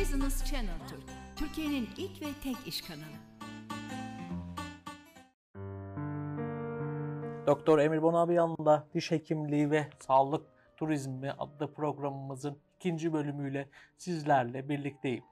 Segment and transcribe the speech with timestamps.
[0.00, 1.02] Business Channel Türk,
[1.36, 3.18] Türkiye'nin ilk ve tek iş kanalı.
[7.46, 10.46] Doktor Emir Bonabiyan'la Diş Hekimliği ve Sağlık
[10.76, 15.24] Turizmi adlı programımızın ikinci bölümüyle sizlerle birlikteyim.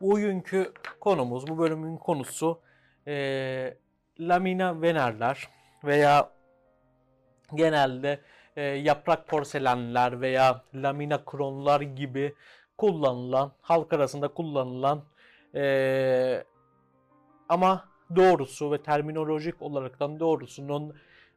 [0.00, 2.60] Bugünkü konumuz, bu bölümün konusu
[3.06, 3.76] e,
[4.20, 5.48] lamina venerler
[5.84, 6.30] veya
[7.54, 8.20] genelde
[8.56, 12.34] e, yaprak porselenler veya lamina kronlar gibi
[12.78, 15.02] kullanılan, halk arasında kullanılan
[15.54, 16.44] e,
[17.48, 20.94] ama doğrusu ve terminolojik olaraktan doğrusunun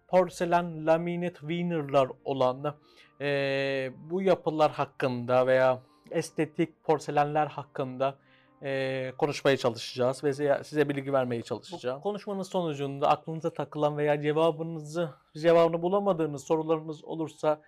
[0.07, 2.75] porselen laminate veneer'lar olan
[3.21, 5.79] e, bu yapılar hakkında veya
[6.11, 8.15] estetik porselenler hakkında
[8.63, 11.97] e, konuşmaya çalışacağız ve size, size bilgi vermeye çalışacağım.
[11.99, 17.61] Bu konuşmanın sonucunda aklınıza takılan veya cevabınızı cevabını bulamadığınız sorularınız olursa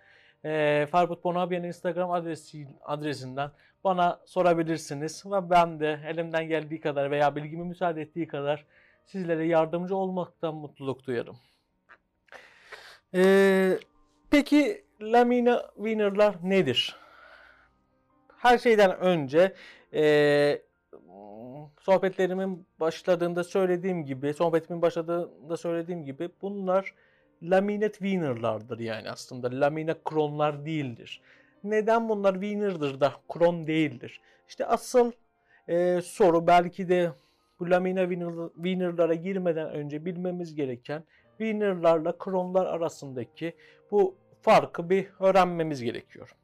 [0.44, 3.50] e, Farbut Bonabia'nın Instagram adresi, adresinden
[3.84, 8.66] bana sorabilirsiniz ve ben de elimden geldiği kadar veya bilgimi müsaade ettiği kadar
[9.06, 11.36] sizlere yardımcı olmaktan mutluluk duyarım.
[13.14, 13.78] Ee,
[14.30, 16.96] peki lamina veneer'lar nedir?
[18.36, 19.54] Her şeyden önce
[19.94, 20.62] e,
[21.80, 26.94] sohbetlerimin başladığında söylediğim gibi, sohbetimin başladığında söylediğim gibi bunlar
[27.42, 31.20] laminate veneer'lardır yani aslında lamina kronlar değildir.
[31.64, 34.20] Neden bunlar veneer'dır da kron değildir?
[34.48, 35.12] İşte asıl
[35.68, 37.12] e, soru belki de
[37.60, 38.10] bu lamina
[38.56, 41.04] veneer'lara girmeden önce bilmemiz gereken
[41.40, 43.56] veneer'larla kronlar arasındaki
[43.90, 46.36] bu farkı bir öğrenmemiz gerekiyor.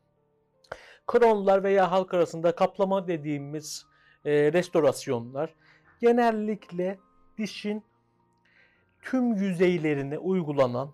[1.06, 3.86] Kronlar veya halk arasında kaplama dediğimiz
[4.24, 5.54] e, restorasyonlar
[6.00, 6.98] genellikle
[7.38, 7.82] dişin
[9.10, 10.92] tüm yüzeylerine uygulanan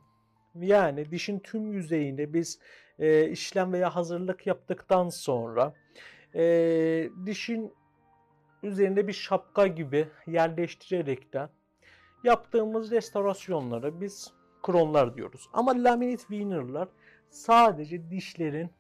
[0.61, 2.59] yani dişin tüm yüzeyine biz
[2.99, 5.75] e, işlem veya hazırlık yaptıktan sonra
[6.35, 6.45] e,
[7.27, 7.75] dişin
[8.63, 11.49] üzerinde bir şapka gibi yerleştirerekten
[12.25, 14.33] yaptığımız restorasyonlara biz
[14.63, 15.49] kronlar diyoruz.
[15.53, 16.89] Ama laminate veneer'lar
[17.31, 18.71] sadece dişlerin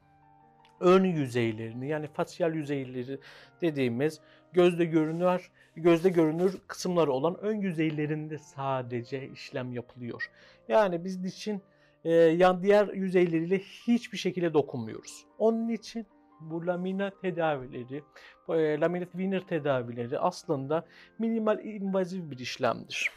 [0.81, 3.19] ön yüzeylerini yani fasyal yüzeyleri
[3.61, 4.21] dediğimiz
[4.53, 10.31] gözde görünür gözde görünür kısımları olan ön yüzeylerinde sadece işlem yapılıyor.
[10.69, 11.63] Yani biz dişin
[12.05, 15.27] e, yan diğer yüzeyleriyle hiçbir şekilde dokunmuyoruz.
[15.39, 16.07] Onun için
[16.41, 18.03] bu lamina tedavileri,
[18.49, 20.87] e, laminate veneer tedavileri aslında
[21.19, 23.11] minimal invazif bir işlemdir.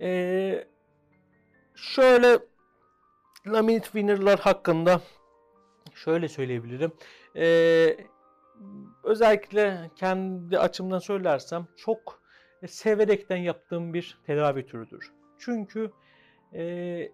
[0.00, 0.64] E,
[1.74, 2.38] şöyle
[3.46, 5.00] laminate veneer'lar hakkında
[5.94, 6.92] şöyle söyleyebilirim.
[7.36, 7.96] Ee,
[9.04, 12.22] özellikle kendi açımdan söylersem çok
[12.66, 15.12] severekten yaptığım bir tedavi türüdür.
[15.38, 15.90] Çünkü
[16.54, 17.12] e,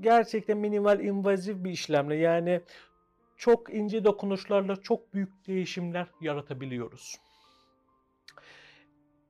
[0.00, 2.60] gerçekten minimal invazif bir işlemle yani
[3.36, 7.16] çok ince dokunuşlarla çok büyük değişimler yaratabiliyoruz.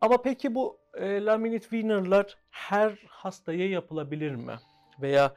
[0.00, 4.56] Ama peki bu e, laminate veneer'lar her hastaya yapılabilir mi?
[5.02, 5.34] Veya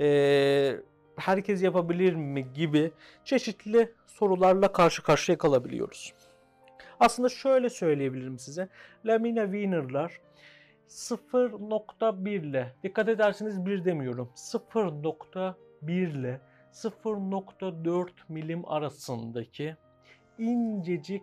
[0.00, 0.76] e,
[1.16, 2.92] herkes yapabilir mi gibi
[3.24, 6.14] çeşitli sorularla karşı karşıya kalabiliyoruz.
[7.00, 8.68] Aslında şöyle söyleyebilirim size.
[9.06, 10.20] Lamina veneer'lar
[10.88, 14.30] 0.1 ile dikkat ederseniz 1 demiyorum.
[14.34, 16.40] 0.1 ile
[16.72, 19.76] 0.4 milim arasındaki
[20.38, 21.22] incecik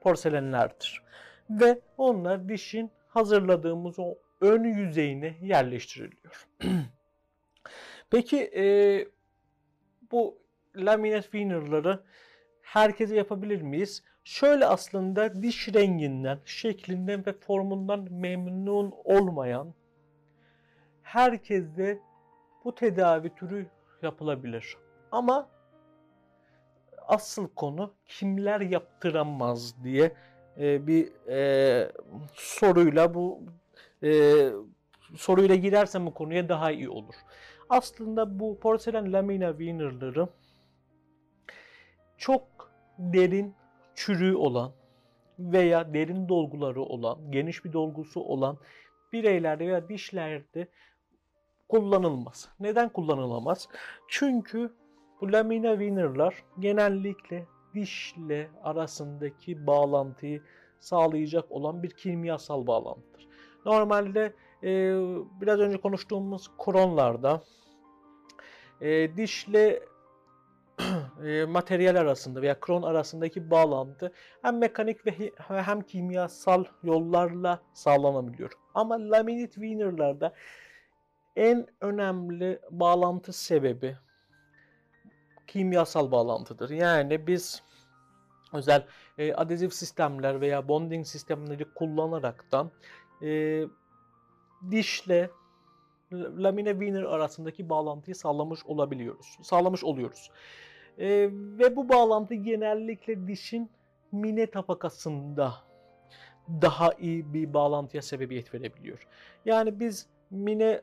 [0.00, 1.02] porselenlerdir.
[1.50, 6.48] Ve onlar dişin hazırladığımız o ön yüzeyine yerleştiriliyor.
[8.10, 8.64] Peki e,
[10.10, 10.38] bu
[10.76, 12.02] laminate veneer'ları
[12.72, 14.02] herkese yapabilir miyiz?
[14.24, 19.74] Şöyle aslında diş renginden, şeklinden ve formundan memnun olmayan
[21.02, 21.98] herkeste
[22.64, 23.66] bu tedavi türü
[24.02, 24.76] yapılabilir.
[25.12, 25.48] Ama
[27.08, 30.12] asıl konu kimler yaptıramaz diye
[30.58, 31.92] e, bir e,
[32.34, 33.40] soruyla bu
[34.02, 34.10] e,
[35.16, 37.14] soruyla girersem bu konuya daha iyi olur.
[37.68, 40.28] Aslında bu porselen lamina veneer'ları
[42.22, 43.54] çok derin
[43.94, 44.72] çürüğü olan
[45.38, 48.58] veya derin dolguları olan, geniş bir dolgusu olan
[49.12, 50.68] bireylerde veya dişlerde
[51.68, 52.48] kullanılmaz.
[52.60, 53.68] Neden kullanılamaz?
[54.08, 54.72] Çünkü
[55.20, 60.42] bu lamina veneer'lar genellikle dişle arasındaki bağlantıyı
[60.80, 63.28] sağlayacak olan bir kimyasal bağlantıdır.
[63.66, 64.70] Normalde e,
[65.40, 67.42] biraz önce konuştuğumuz kronlarda
[68.80, 69.91] e, dişle
[71.48, 74.12] materyal arasında veya kron arasındaki bağlantı
[74.42, 78.52] hem mekanik ve hem kimyasal yollarla sağlanabiliyor.
[78.74, 80.34] Ama laminate veneer'larda
[81.36, 83.96] en önemli bağlantı sebebi
[85.46, 86.70] kimyasal bağlantıdır.
[86.70, 87.62] Yani biz
[88.52, 88.86] özel
[89.18, 92.70] e, adezif sistemler veya bonding sistemleri kullanaraktan
[93.22, 93.62] e,
[94.70, 95.30] dişle
[96.12, 99.38] lamine veiner arasındaki bağlantıyı sağlamış olabiliyoruz.
[99.42, 100.30] Sağlamış oluyoruz.
[100.98, 103.70] E, ve bu bağlantı genellikle dişin
[104.12, 105.54] mine tabakasında
[106.48, 109.08] daha iyi bir bağlantıya sebebiyet verebiliyor.
[109.44, 110.82] Yani biz mine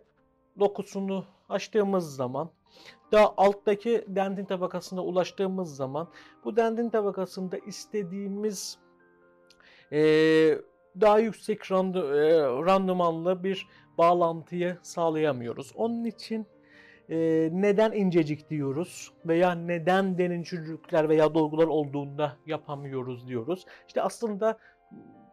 [0.59, 2.49] dokusunu açtığımız zaman
[3.11, 6.07] daha alttaki dentin tabakasına ulaştığımız zaman
[6.43, 8.77] bu dentin tabakasında istediğimiz
[9.91, 9.99] e,
[11.01, 13.67] daha yüksek randu, e, randımanlı bir
[13.97, 15.71] bağlantıyı sağlayamıyoruz.
[15.75, 16.47] Onun için
[17.09, 23.65] e, neden incecik diyoruz veya neden derin çürükler veya dolgular olduğunda yapamıyoruz diyoruz.
[23.87, 24.57] İşte aslında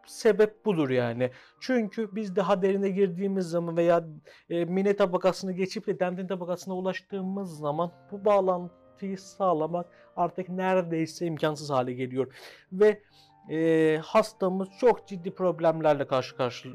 [0.05, 1.31] sebep budur yani.
[1.59, 4.03] Çünkü biz daha derine girdiğimiz zaman veya
[4.49, 9.85] e, mine tabakasını geçip de dentin tabakasına ulaştığımız zaman bu bağlantıyı sağlamak
[10.15, 12.33] artık neredeyse imkansız hale geliyor.
[12.71, 13.01] Ve
[13.49, 16.69] e, hastamız çok ciddi problemlerle karşı, karşı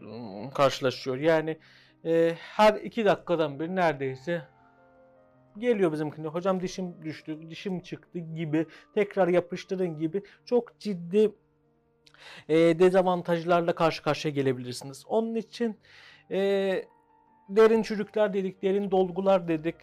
[0.55, 1.17] karşılaşıyor.
[1.17, 1.59] Yani
[2.05, 4.43] e, her iki dakikadan bir neredeyse
[5.59, 6.27] geliyor bizimkine.
[6.27, 11.33] Hocam dişim düştü, dişim çıktı gibi tekrar yapıştırın gibi çok ciddi
[12.49, 15.05] e, dezavantajlarla karşı karşıya gelebilirsiniz.
[15.07, 15.77] Onun için
[16.31, 16.39] e,
[17.49, 19.77] derin çürükler dedik, derin dolgular dedik.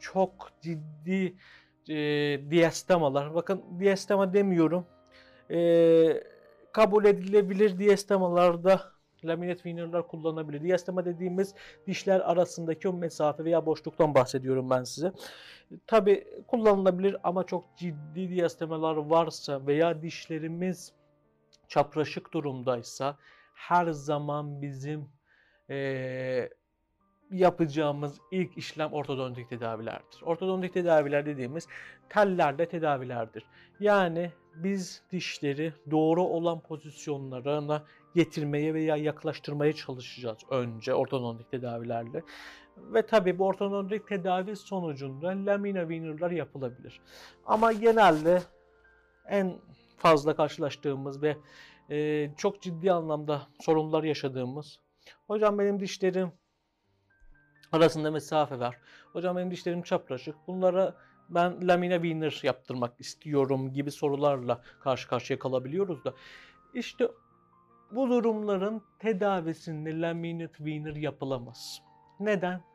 [0.00, 1.34] Çok ciddi
[1.88, 1.94] e,
[2.50, 3.34] diastemalar.
[3.34, 4.86] Bakın diastema demiyorum.
[5.50, 6.22] E,
[6.72, 8.92] kabul edilebilir diastemalarda
[9.24, 10.62] laminat veneer'lar kullanabilir.
[10.62, 11.54] Diastema dediğimiz
[11.86, 15.12] dişler arasındaki o mesafe veya boşluktan bahsediyorum ben size.
[15.86, 20.92] Tabi kullanılabilir ama çok ciddi diastemalar varsa veya dişlerimiz
[21.68, 23.16] çapraşık durumdaysa
[23.54, 25.08] her zaman bizim
[25.70, 26.48] e,
[27.30, 30.22] yapacağımız ilk işlem ortodontik tedavilerdir.
[30.22, 31.68] Ortodontik tedaviler dediğimiz
[32.08, 33.44] tellerle tedavilerdir.
[33.82, 37.84] Yani biz dişleri doğru olan pozisyonlarına
[38.14, 42.22] getirmeye veya yaklaştırmaya çalışacağız önce ortodontik tedavilerle.
[42.76, 47.00] Ve tabii bu ortodontik tedavi sonucunda lamina veneer'lar yapılabilir.
[47.46, 48.42] Ama genelde
[49.28, 49.60] en
[49.96, 51.36] fazla karşılaştığımız ve
[51.90, 54.80] e, çok ciddi anlamda sorunlar yaşadığımız
[55.26, 56.32] hocam benim dişlerim
[57.72, 58.78] arasında mesafe var.
[59.12, 60.34] Hocam benim dişlerim çapraşık.
[60.46, 60.94] Bunlara
[61.34, 66.14] ben lamina veneer yaptırmak istiyorum gibi sorularla karşı karşıya kalabiliyoruz da
[66.74, 67.08] işte
[67.90, 71.82] bu durumların tedavisinde laminate veneer yapılamaz.
[72.20, 72.72] Neden?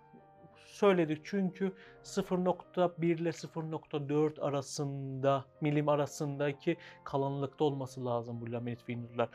[0.77, 1.73] söyledik çünkü
[2.03, 9.29] 0.1 ile 0.4 arasında milim arasındaki kalınlıkta olması lazım bu laminat veneer'lar.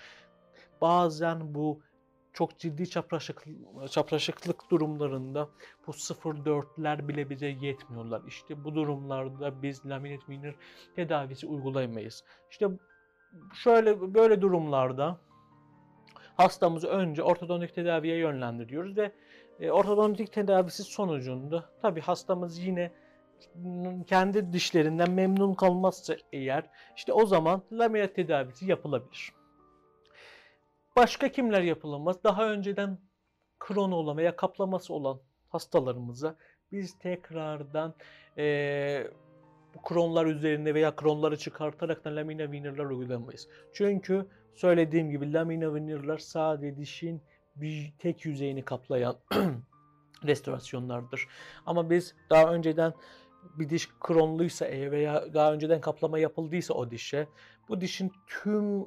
[0.80, 1.80] Bazen bu
[2.32, 3.44] çok ciddi çapraşık,
[3.90, 5.49] çapraşıklık durumlarında
[5.87, 8.23] bu 0.4'ler bile bize yetmiyorlar.
[8.26, 10.55] İşte bu durumlarda biz laminat veneer
[10.96, 12.25] tedavisi uygulayamayız.
[12.50, 12.69] İşte
[13.55, 15.19] şöyle böyle durumlarda
[16.37, 19.12] hastamızı önce ortodontik tedaviye yönlendiriyoruz ve
[19.61, 22.93] e, ortodontik tedavisi sonucunda tabi hastamız yine
[24.06, 29.41] kendi dişlerinden memnun kalmazsa eğer işte o zaman laminat tedavisi yapılabilir.
[30.96, 32.24] Başka kimler yapılamaz?
[32.24, 32.98] Daha önceden
[33.58, 36.36] kronu olan veya kaplaması olan hastalarımıza
[36.72, 37.94] biz tekrardan
[38.38, 39.06] e,
[39.82, 43.49] kronlar üzerinde veya kronları çıkartarak da lamina veneer'lar uygulamayız.
[43.72, 47.22] Çünkü söylediğim gibi lamina veneer'lar sadece dişin
[47.56, 49.16] bir tek yüzeyini kaplayan
[50.25, 51.28] restorasyonlardır.
[51.66, 52.92] Ama biz daha önceden
[53.58, 57.26] bir diş kronluysa veya daha önceden kaplama yapıldıysa o dişe
[57.68, 58.87] bu dişin tüm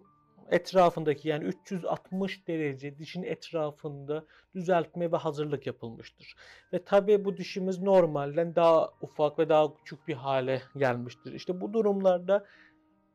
[0.51, 4.25] etrafındaki yani 360 derece dişin etrafında
[4.55, 6.35] düzeltme ve hazırlık yapılmıştır.
[6.73, 11.33] Ve tabi bu dişimiz normalden daha ufak ve daha küçük bir hale gelmiştir.
[11.33, 12.45] İşte bu durumlarda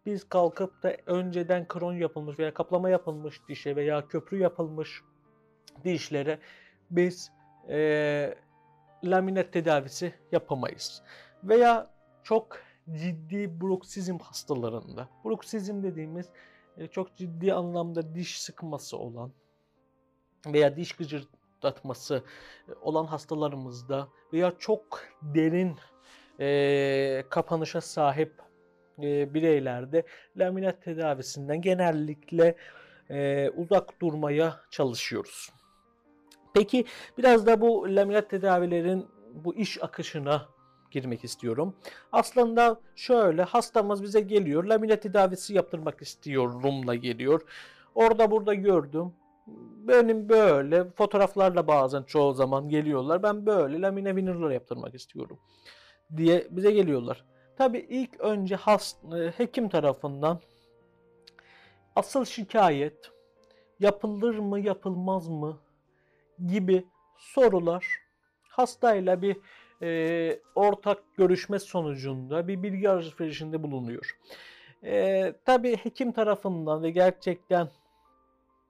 [0.06, 5.02] biz kalkıp da önceden kron yapılmış veya kaplama yapılmış dişe veya köprü yapılmış
[5.84, 6.38] dişlere
[6.90, 7.32] biz
[7.68, 8.34] e,
[9.04, 11.02] laminat tedavisi yapamayız.
[11.44, 11.90] Veya
[12.22, 12.58] çok
[12.92, 15.08] ciddi bruksizm hastalarında.
[15.24, 16.28] Bruksizm dediğimiz
[16.86, 19.32] çok ciddi anlamda diş sıkması olan
[20.46, 22.24] veya diş gıcırdatması
[22.68, 25.76] e, olan hastalarımızda veya çok derin
[26.40, 28.32] e, kapanışa sahip
[29.02, 30.02] e, bireylerde
[30.36, 32.56] laminat tedavisinden genellikle
[33.10, 35.52] e, uzak durmaya çalışıyoruz.
[36.54, 36.84] Peki
[37.18, 40.48] biraz da bu laminat tedavilerin bu iş akışına
[40.90, 41.76] girmek istiyorum.
[42.12, 44.64] Aslında şöyle hastamız bize geliyor.
[44.64, 47.40] Laminat tedavisi yaptırmak istiyorumla geliyor.
[47.94, 49.12] Orada burada gördüm.
[49.88, 53.22] Benim böyle fotoğraflarla bazen çoğu zaman geliyorlar.
[53.22, 55.38] Ben böyle lamine veneer'lar yaptırmak istiyorum
[56.16, 57.24] diye bize geliyorlar.
[57.56, 58.96] Tabii ilk önce hast,
[59.36, 60.40] hekim tarafından
[61.96, 63.10] asıl şikayet
[63.80, 65.58] yapılır mı yapılmaz mı
[66.46, 66.86] gibi
[67.18, 67.86] sorular
[68.48, 69.36] hastayla bir
[69.82, 74.18] e, ortak görüşme sonucunda bir bilgi alışverişinde bulunuyor.
[74.84, 77.68] E, tabii hekim tarafından ve gerçekten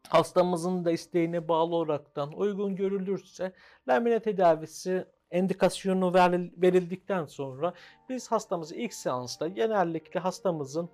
[0.08, 3.52] hastamızın da isteğine bağlı olaraktan uygun görülürse
[3.88, 6.14] lamine tedavisi endikasyonu
[6.62, 7.74] verildikten sonra
[8.08, 10.90] biz hastamızı ilk seansta genellikle hastamızın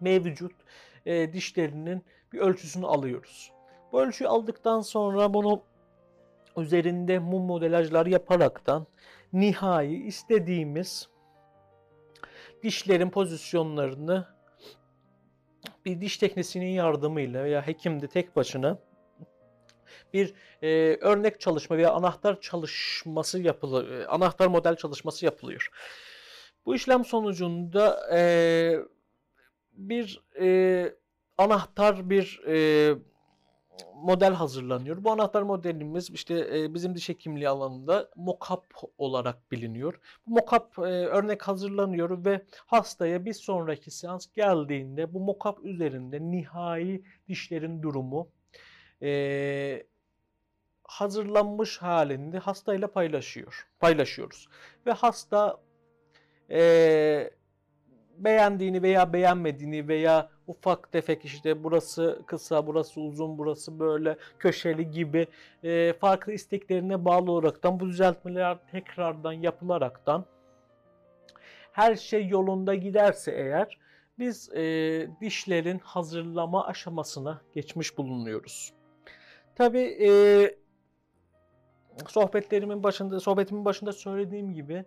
[0.00, 0.52] mevcut
[1.06, 3.52] e, dişlerinin bir ölçüsünü alıyoruz.
[3.92, 5.62] Bu ölçüyü aldıktan sonra bunu
[6.62, 8.86] üzerinde mum modelajlar yaparaktan
[9.32, 11.08] nihai istediğimiz
[12.62, 14.26] dişlerin pozisyonlarını
[15.84, 18.78] bir diş teknisinin yardımıyla veya hekim de tek başına
[20.12, 24.00] bir e, örnek çalışma veya anahtar çalışması yapılıyor.
[24.00, 25.68] E, anahtar model çalışması yapılıyor.
[26.66, 28.20] Bu işlem sonucunda e,
[29.72, 30.94] bir e,
[31.38, 32.56] anahtar bir e,
[33.94, 35.04] model hazırlanıyor.
[35.04, 38.64] Bu anahtar modelimiz işte e, bizim diş hekimliği alanında mockup
[38.98, 40.00] olarak biliniyor.
[40.26, 47.02] Bu mockup e, örnek hazırlanıyor ve hastaya bir sonraki seans geldiğinde bu mockup üzerinde nihai
[47.28, 48.30] dişlerin durumu
[49.02, 49.86] e,
[50.84, 54.48] hazırlanmış halinde hastayla paylaşıyor, paylaşıyoruz.
[54.86, 55.60] Ve hasta
[56.50, 57.30] e,
[58.18, 65.26] beğendiğini veya beğenmediğini veya ufak tefek işte burası kısa, burası uzun, burası böyle köşeli gibi
[65.62, 70.24] e, farklı isteklerine bağlı olaraktan bu düzeltmeler tekrardan yapılaraktan
[71.72, 73.78] her şey yolunda giderse eğer
[74.18, 74.62] biz e,
[75.20, 78.72] dişlerin hazırlama aşamasına geçmiş bulunuyoruz.
[79.54, 80.10] Tabi e,
[82.08, 84.84] sohbetlerimin başında sohbetimin başında söylediğim gibi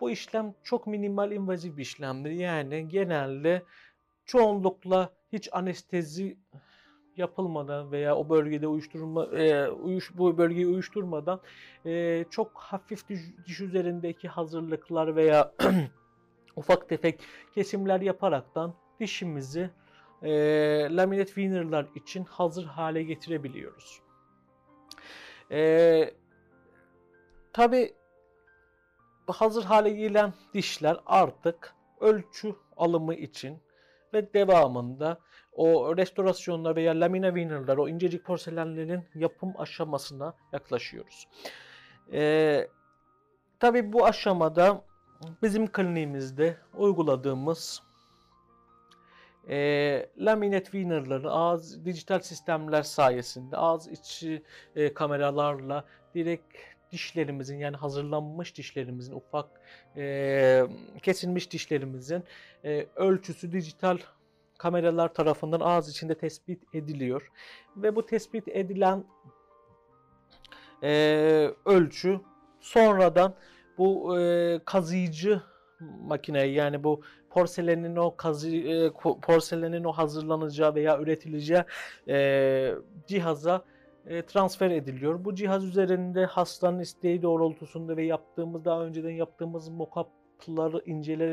[0.00, 2.30] bu işlem çok minimal invazif bir işlemdir.
[2.30, 3.62] Yani genelde
[4.24, 6.38] çoğunlukla hiç anestezi
[7.16, 11.40] yapılmadan veya o bölgede uyuşturma e, uyuş bu bölgeyi uyuşturmadan
[11.86, 15.52] e, çok hafif diş, diş üzerindeki hazırlıklar veya
[16.56, 17.20] ufak tefek
[17.54, 19.70] kesimler yaparaktan dişimizi
[20.22, 20.30] e,
[20.90, 24.00] laminate winner'lar için hazır hale getirebiliyoruz.
[25.50, 26.14] E,
[27.54, 27.94] Tabi
[29.26, 33.58] hazır hale gelen dişler artık ölçü alımı için
[34.14, 35.18] ve devamında
[35.52, 41.28] o restorasyonlar veya lamina winner'lar, o incecik porselenlerin yapım aşamasına yaklaşıyoruz.
[42.12, 42.68] Ee,
[43.64, 44.84] Tabi bu aşamada
[45.42, 47.82] bizim kliniğimizde uyguladığımız
[49.48, 49.56] e,
[50.18, 54.42] laminate winner'ları ağız dijital sistemler sayesinde ağız içi
[54.76, 56.56] e, kameralarla direkt
[56.94, 59.48] dişlerimizin yani hazırlanmış dişlerimizin ufak
[59.96, 60.66] e,
[61.02, 62.24] kesilmiş dişlerimizin
[62.64, 63.98] e, ölçüsü dijital
[64.58, 67.30] kameralar tarafından ağız içinde tespit ediliyor.
[67.76, 69.04] Ve bu tespit edilen
[70.82, 72.20] e, ölçü
[72.60, 73.34] sonradan
[73.78, 75.42] bu e, kazıyıcı
[75.80, 78.90] makineye yani bu porselenin o kazı e,
[79.22, 81.64] porselenin o hazırlanacağı veya üretileceği
[82.08, 82.74] e,
[83.06, 83.64] cihaza
[84.26, 85.24] transfer ediliyor.
[85.24, 90.82] Bu cihaz üzerinde hastanın isteği doğrultusunda ve yaptığımız daha önceden yaptığımız mockup'ları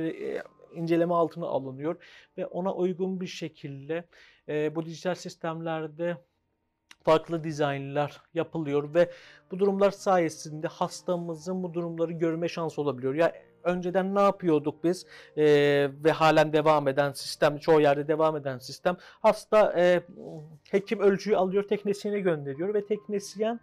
[0.10, 1.96] e, inceleme altına alınıyor
[2.38, 4.04] ve ona uygun bir şekilde
[4.50, 6.18] e, bu dijital sistemlerde
[7.04, 9.12] farklı dizaynlar yapılıyor ve
[9.52, 13.14] bu durumlar sayesinde hastamızın bu durumları görme şansı olabiliyor.
[13.14, 15.06] Ya yani önceden ne yapıyorduk biz
[15.38, 15.44] e,
[16.04, 18.98] ve halen devam eden sistem, çoğu yerde devam eden sistem.
[19.02, 20.02] Hasta e,
[20.72, 23.60] hekim ölçüyü alıyor, teknisyene gönderiyor ve teknisyen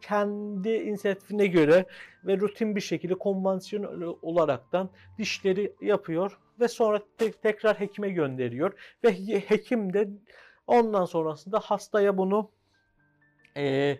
[0.00, 1.84] kendi inisiyatifine göre
[2.24, 8.72] ve rutin bir şekilde konvansiyonel olaraktan dişleri yapıyor ve sonra te- tekrar hekime gönderiyor
[9.04, 10.08] ve hekim de
[10.66, 12.50] ondan sonrasında hastaya bunu
[13.56, 13.96] e,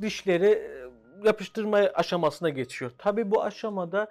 [0.00, 0.77] dişleri
[1.24, 2.90] yapıştırma aşamasına geçiyor.
[2.98, 4.10] Tabi bu aşamada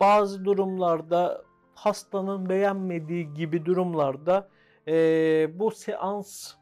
[0.00, 1.42] bazı durumlarda
[1.74, 4.48] hastanın beğenmediği gibi durumlarda
[4.88, 4.92] e,
[5.58, 6.54] bu seans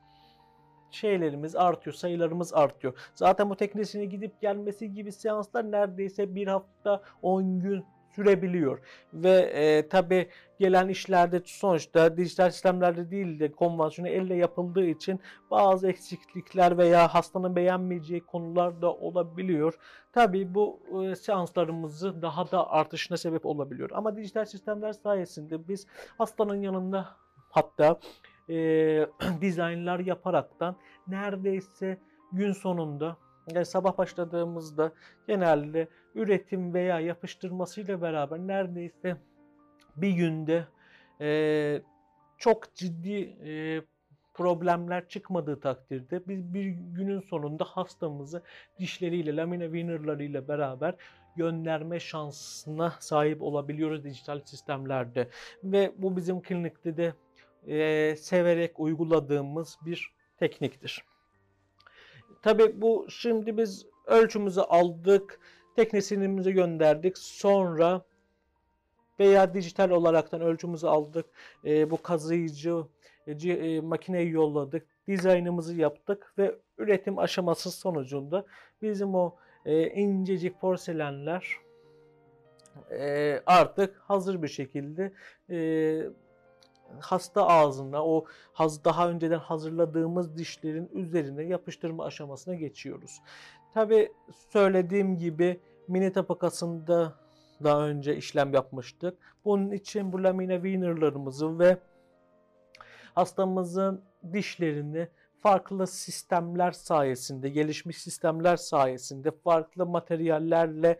[0.90, 2.94] şeylerimiz artıyor, sayılarımız artıyor.
[3.14, 7.84] Zaten bu teknisine gidip gelmesi gibi seanslar neredeyse bir hafta 10 gün
[8.16, 8.78] sürebiliyor.
[9.12, 15.20] Ve e, tabi gelen işlerde sonuçta dijital sistemlerde değil de konvansiyonu elle yapıldığı için
[15.50, 19.74] bazı eksiklikler veya hastanın beğenmeyeceği konular da olabiliyor.
[20.12, 23.90] Tabi bu e, seanslarımızı daha da artışına sebep olabiliyor.
[23.94, 25.86] Ama dijital sistemler sayesinde biz
[26.18, 27.08] hastanın yanında
[27.50, 27.98] hatta
[28.48, 28.54] e,
[29.40, 30.76] dizaynlar yaparaktan
[31.08, 31.98] neredeyse
[32.32, 33.16] gün sonunda
[33.54, 34.92] yani sabah başladığımızda
[35.26, 39.16] genelde üretim veya yapıştırmasıyla beraber neredeyse
[39.96, 40.64] bir günde
[41.20, 41.82] e,
[42.38, 43.82] çok ciddi e,
[44.34, 48.42] problemler çıkmadığı takdirde biz bir günün sonunda hastamızı
[48.78, 50.94] dişleriyle, lamina winnerlarıyla beraber
[51.36, 55.28] gönderme şansına sahip olabiliyoruz dijital sistemlerde.
[55.64, 57.14] Ve bu bizim klinikte de
[57.66, 61.04] e, severek uyguladığımız bir tekniktir.
[62.42, 65.40] Tabi bu şimdi biz ölçümüzü aldık,
[65.76, 67.18] teknisyenimize gönderdik.
[67.18, 68.02] Sonra
[69.20, 71.26] veya dijital olaraktan ölçümüzü aldık.
[71.64, 72.84] E, bu kazıyıcı
[73.26, 74.86] e, e, makineyi yolladık.
[75.08, 78.46] Dizaynımızı yaptık ve üretim aşaması sonucunda
[78.82, 81.56] bizim o e, incecik porselenler
[82.90, 85.12] e, artık hazır bir şekilde
[85.50, 85.58] e,
[87.00, 88.24] hasta ağzına o
[88.84, 93.20] daha önceden hazırladığımız dişlerin üzerine yapıştırma aşamasına geçiyoruz.
[93.76, 94.12] Tabi
[94.52, 97.14] söylediğim gibi mini tabakasında
[97.64, 99.18] daha önce işlem yapmıştık.
[99.44, 101.78] Bunun için bu lamina winner'larımızı ve
[103.14, 105.08] hastamızın dişlerini
[105.42, 110.98] farklı sistemler sayesinde, gelişmiş sistemler sayesinde farklı materyallerle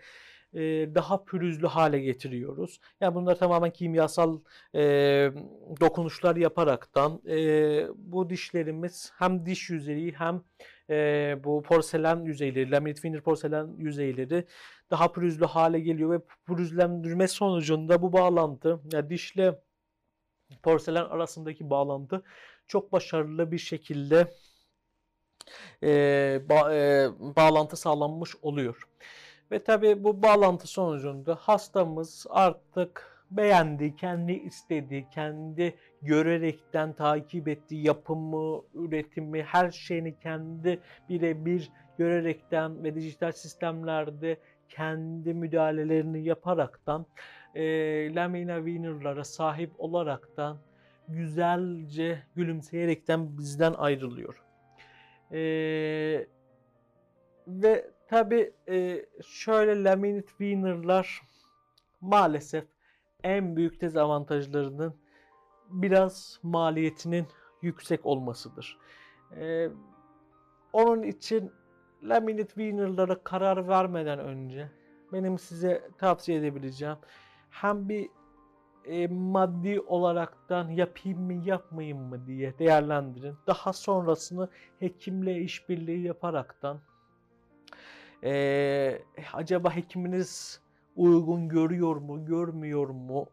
[0.54, 0.60] e,
[0.94, 2.80] daha pürüzlü hale getiriyoruz.
[3.00, 4.40] Yani bunlar tamamen kimyasal
[4.74, 4.80] e,
[5.80, 7.38] dokunuşlar yaparaktan e,
[7.96, 10.42] bu dişlerimiz hem diş yüzeyi hem
[10.90, 14.46] e, bu porselen yüzeyleri, laminate veneer porselen yüzeyleri
[14.90, 19.60] daha pürüzlü hale geliyor ve pürüzlendirme sonucunda bu bağlantı yani dişle
[20.62, 22.22] porselen arasındaki bağlantı
[22.66, 24.34] çok başarılı bir şekilde
[25.82, 28.88] e, ba, e, bağlantı sağlanmış oluyor.
[29.52, 38.62] Ve tabi bu bağlantı sonucunda hastamız artık beğendi, kendi istedi, kendi görerekten takip ettiği yapımı,
[38.74, 44.36] üretimi, her şeyini kendi birebir görerekten ve dijital sistemlerde
[44.68, 47.06] kendi müdahalelerini yaparaktan
[47.54, 47.64] e,
[48.14, 50.58] lamina winner'lara sahip olaraktan
[51.08, 54.42] güzelce gülümseyerekten bizden ayrılıyor.
[55.32, 55.38] E,
[57.46, 61.22] ve tabi e, şöyle laminate winner'lar
[62.00, 62.64] maalesef
[63.22, 64.94] en büyük dezavantajlarının
[65.70, 67.26] biraz maliyetinin
[67.62, 68.78] yüksek olmasıdır.
[69.36, 69.68] E,
[70.72, 71.52] onun için
[72.02, 74.70] laminate winner'lara karar vermeden önce
[75.12, 76.96] benim size tavsiye edebileceğim
[77.50, 78.10] hem bir
[78.84, 83.36] e, maddi olaraktan yapayım mı yapmayayım mı diye değerlendirin.
[83.46, 84.48] Daha sonrasını
[84.78, 86.80] hekimle işbirliği yaparaktan
[88.24, 89.02] e,
[89.32, 90.60] acaba hekiminiz
[90.96, 93.26] uygun görüyor mu görmüyor mu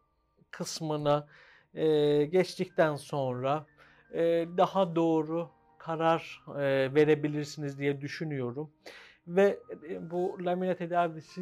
[0.52, 1.28] kısmına
[1.76, 3.66] e, geçtikten sonra
[4.14, 8.70] e, daha doğru karar e, verebilirsiniz diye düşünüyorum.
[9.28, 9.60] Ve
[9.90, 11.42] e, bu lamine tedavisi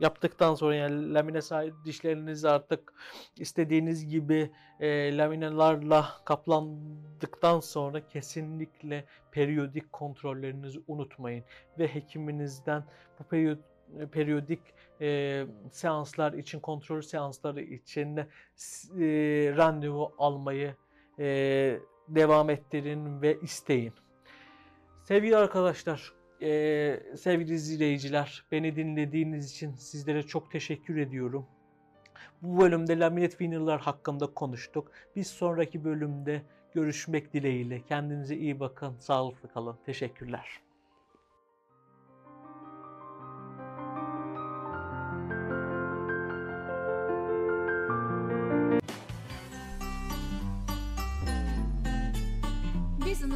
[0.00, 2.92] yaptıktan sonra yani lamine sahip dişleriniz artık
[3.36, 4.50] istediğiniz gibi
[4.80, 11.44] e, laminalarla kaplandıktan sonra kesinlikle periyodik kontrollerinizi unutmayın
[11.78, 12.84] ve hekiminizden
[13.18, 13.58] bu periyod
[14.12, 14.60] periyodik
[15.00, 18.24] e, seanslar için kontrol seansları için e,
[19.56, 20.74] randevu almayı
[21.18, 23.92] e, devam ettirin ve isteyin.
[25.02, 31.46] Sevgili arkadaşlar, ee, sevgili izleyiciler, beni dinlediğiniz için sizlere çok teşekkür ediyorum.
[32.42, 34.92] Bu bölümde laminate vinyl'lar hakkında konuştuk.
[35.16, 36.42] Bir sonraki bölümde
[36.74, 37.82] görüşmek dileğiyle.
[37.82, 39.76] Kendinize iyi bakın, sağlıklı kalın.
[39.86, 40.69] Teşekkürler.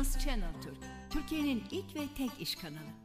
[0.05, 0.77] Business Channel Türk,
[1.11, 3.04] Türkiye'nin ilk ve tek iş kanalı.